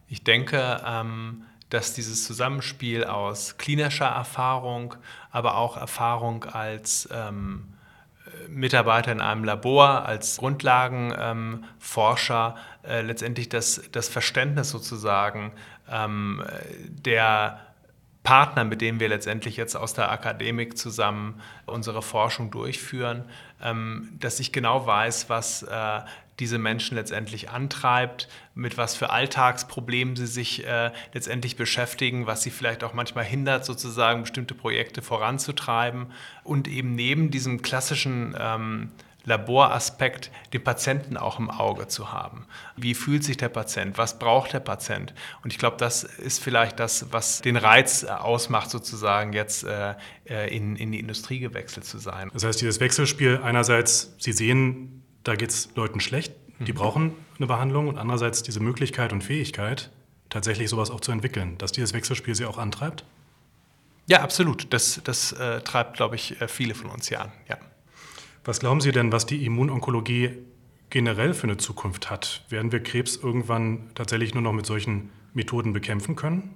Ich 0.07 0.25
denke, 0.25 0.81
ähm, 0.85 1.43
dass 1.71 1.93
dieses 1.93 2.25
Zusammenspiel 2.25 3.05
aus 3.05 3.57
klinischer 3.57 4.05
Erfahrung, 4.05 4.93
aber 5.31 5.57
auch 5.57 5.77
Erfahrung 5.77 6.43
als 6.43 7.09
ähm, 7.11 7.71
Mitarbeiter 8.47 9.11
in 9.11 9.21
einem 9.21 9.43
Labor, 9.43 10.05
als 10.05 10.37
Grundlagenforscher 10.37 12.55
ähm, 12.83 12.89
äh, 12.89 13.01
letztendlich 13.01 13.49
das, 13.49 13.81
das 13.91 14.09
Verständnis 14.09 14.69
sozusagen 14.69 15.51
ähm, 15.89 16.43
der 16.87 17.59
Partner, 18.23 18.65
mit 18.65 18.81
denen 18.81 18.99
wir 18.99 19.09
letztendlich 19.09 19.57
jetzt 19.57 19.75
aus 19.75 19.93
der 19.93 20.11
Akademik 20.11 20.77
zusammen 20.77 21.41
unsere 21.65 22.03
Forschung 22.03 22.51
durchführen, 22.51 23.25
ähm, 23.61 24.09
dass 24.19 24.39
ich 24.39 24.51
genau 24.51 24.85
weiß, 24.85 25.29
was 25.29 25.63
äh, 25.63 26.01
diese 26.41 26.57
Menschen 26.57 26.97
letztendlich 26.97 27.51
antreibt, 27.51 28.27
mit 28.55 28.75
was 28.75 28.95
für 28.95 29.11
Alltagsproblemen 29.11 30.15
sie 30.15 30.25
sich 30.25 30.65
äh, 30.65 30.91
letztendlich 31.13 31.55
beschäftigen, 31.55 32.25
was 32.25 32.41
sie 32.41 32.49
vielleicht 32.49 32.83
auch 32.83 32.93
manchmal 32.93 33.23
hindert, 33.23 33.63
sozusagen 33.63 34.23
bestimmte 34.23 34.55
Projekte 34.55 35.03
voranzutreiben 35.03 36.07
und 36.43 36.67
eben 36.67 36.95
neben 36.95 37.29
diesem 37.29 37.61
klassischen 37.61 38.35
ähm, 38.37 38.91
Laboraspekt 39.23 40.31
den 40.51 40.63
Patienten 40.63 41.15
auch 41.15 41.37
im 41.37 41.51
Auge 41.51 41.87
zu 41.87 42.11
haben. 42.11 42.47
Wie 42.75 42.95
fühlt 42.95 43.23
sich 43.23 43.37
der 43.37 43.49
Patient? 43.49 43.99
Was 43.99 44.17
braucht 44.17 44.53
der 44.53 44.61
Patient? 44.61 45.13
Und 45.43 45.53
ich 45.53 45.59
glaube, 45.59 45.77
das 45.77 46.03
ist 46.03 46.43
vielleicht 46.43 46.79
das, 46.79 47.05
was 47.11 47.41
den 47.41 47.55
Reiz 47.55 48.03
ausmacht, 48.03 48.71
sozusagen 48.71 49.33
jetzt 49.33 49.63
äh, 49.63 49.93
äh 50.25 50.55
in, 50.55 50.75
in 50.75 50.91
die 50.91 50.99
Industrie 50.99 51.39
gewechselt 51.39 51.85
zu 51.85 51.99
sein. 51.99 52.31
Das 52.33 52.43
heißt, 52.43 52.59
dieses 52.59 52.79
Wechselspiel 52.79 53.41
einerseits, 53.43 54.15
Sie 54.17 54.33
sehen 54.33 55.00
da 55.23 55.35
geht 55.35 55.49
es 55.49 55.69
Leuten 55.75 55.99
schlecht, 55.99 56.33
die 56.59 56.73
mhm. 56.73 56.77
brauchen 56.77 57.11
eine 57.37 57.47
Behandlung 57.47 57.87
und 57.87 57.97
andererseits 57.97 58.43
diese 58.43 58.59
Möglichkeit 58.59 59.13
und 59.13 59.23
Fähigkeit, 59.23 59.91
tatsächlich 60.29 60.69
sowas 60.69 60.91
auch 60.91 61.01
zu 61.01 61.11
entwickeln, 61.11 61.57
dass 61.57 61.71
dieses 61.71 61.93
Wechselspiel 61.93 62.35
sie 62.35 62.45
auch 62.45 62.57
antreibt? 62.57 63.03
Ja, 64.07 64.21
absolut. 64.21 64.73
Das, 64.73 65.01
das 65.03 65.31
äh, 65.33 65.61
treibt, 65.61 65.97
glaube 65.97 66.15
ich, 66.15 66.41
äh, 66.41 66.47
viele 66.47 66.73
von 66.73 66.89
uns 66.89 67.09
ja 67.09 67.21
an. 67.21 67.31
Ja. 67.47 67.57
Was 68.43 68.59
glauben 68.59 68.81
Sie 68.81 68.91
denn, 68.91 69.11
was 69.11 69.25
die 69.25 69.45
Immunonkologie 69.45 70.31
generell 70.89 71.33
für 71.33 71.43
eine 71.43 71.57
Zukunft 71.57 72.09
hat? 72.09 72.43
Werden 72.49 72.71
wir 72.71 72.81
Krebs 72.81 73.15
irgendwann 73.15 73.91
tatsächlich 73.93 74.33
nur 74.33 74.43
noch 74.43 74.53
mit 74.53 74.65
solchen 74.65 75.11
Methoden 75.33 75.73
bekämpfen 75.73 76.15
können? 76.15 76.55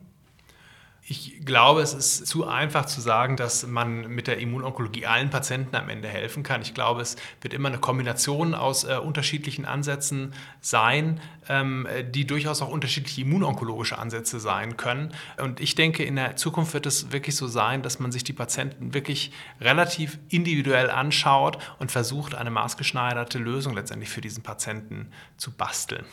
Ich 1.08 1.46
glaube, 1.46 1.82
es 1.82 1.94
ist 1.94 2.26
zu 2.26 2.48
einfach 2.48 2.88
zu 2.88 3.00
sagen, 3.00 3.38
dass 3.38 3.68
man 3.68 4.08
mit 4.08 4.26
der 4.26 4.40
Immunonkologie 4.40 5.06
allen 5.06 5.30
Patienten 5.30 5.76
am 5.76 5.88
Ende 5.88 6.08
helfen 6.08 6.42
kann. 6.42 6.64
Ich 6.64 6.74
glaube, 6.74 7.02
es 7.02 7.16
wird 7.42 7.54
immer 7.54 7.68
eine 7.68 7.78
Kombination 7.78 8.56
aus 8.56 8.86
äh, 8.86 8.98
unterschiedlichen 8.98 9.66
Ansätzen 9.66 10.34
sein, 10.62 11.22
ähm, 11.48 11.88
die 12.10 12.26
durchaus 12.26 12.64
auch 12.64 12.70
unterschiedliche 12.70 13.22
immunonkologische 13.22 14.00
Ansätze 14.00 14.40
sein 14.40 14.78
können. 14.78 15.14
Und 15.38 15.60
ich 15.60 15.76
denke, 15.76 16.04
in 16.04 16.16
der 16.16 16.38
Zukunft 16.38 16.74
wird 16.74 16.88
es 16.88 17.12
wirklich 17.12 17.36
so 17.36 17.46
sein, 17.46 17.84
dass 17.84 18.00
man 18.00 18.12
sich 18.12 18.24
die 18.24 18.34
Patienten 18.34 18.96
wirklich 18.96 19.32
relativ 19.62 20.18
individuell 20.30 20.90
anschaut 20.90 21.60
und 21.78 21.92
versucht, 21.92 22.34
eine 22.34 22.50
maßgeschneiderte 22.50 23.38
Lösung 23.38 23.76
letztendlich 23.76 24.10
für 24.10 24.22
diesen 24.22 24.42
Patienten 24.42 25.12
zu 25.38 25.52
basteln. 25.52 26.04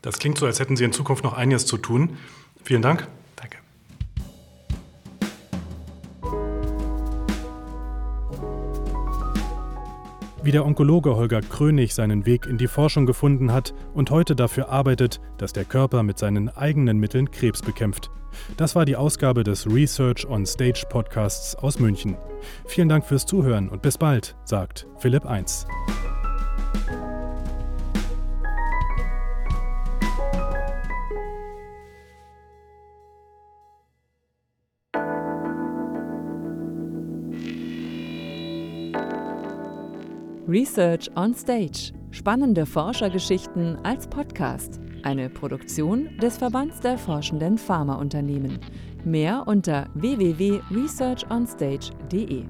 Das 0.00 0.18
klingt 0.18 0.38
so, 0.38 0.46
als 0.46 0.58
hätten 0.58 0.78
Sie 0.78 0.84
in 0.84 0.92
Zukunft 0.92 1.22
noch 1.22 1.34
einiges 1.34 1.66
zu 1.66 1.76
tun. 1.76 2.16
Vielen 2.64 2.80
Dank. 2.80 3.08
Wie 10.42 10.50
der 10.50 10.66
Onkologe 10.66 11.16
Holger 11.16 11.40
Krönig 11.40 11.94
seinen 11.94 12.26
Weg 12.26 12.46
in 12.46 12.58
die 12.58 12.66
Forschung 12.66 13.06
gefunden 13.06 13.52
hat 13.52 13.74
und 13.94 14.10
heute 14.10 14.34
dafür 14.34 14.68
arbeitet, 14.68 15.20
dass 15.38 15.52
der 15.52 15.64
Körper 15.64 16.02
mit 16.02 16.18
seinen 16.18 16.48
eigenen 16.48 16.98
Mitteln 16.98 17.30
Krebs 17.30 17.62
bekämpft. 17.62 18.10
Das 18.56 18.74
war 18.74 18.84
die 18.84 18.96
Ausgabe 18.96 19.44
des 19.44 19.66
Research 19.66 20.26
on 20.26 20.46
Stage 20.46 20.84
Podcasts 20.88 21.54
aus 21.54 21.78
München. 21.78 22.16
Vielen 22.66 22.88
Dank 22.88 23.04
fürs 23.04 23.26
Zuhören 23.26 23.68
und 23.68 23.82
bis 23.82 23.98
bald, 23.98 24.36
sagt 24.44 24.86
Philipp 24.98 25.26
1. 25.26 25.66
Research 40.48 41.08
on 41.14 41.34
Stage. 41.34 41.92
Spannende 42.10 42.66
Forschergeschichten 42.66 43.78
als 43.84 44.08
Podcast. 44.08 44.80
Eine 45.04 45.30
Produktion 45.30 46.08
des 46.20 46.38
Verbands 46.38 46.80
der 46.80 46.98
forschenden 46.98 47.58
Pharmaunternehmen. 47.58 48.58
Mehr 49.04 49.44
unter 49.46 49.88
www.researchonstage.de. 49.94 52.44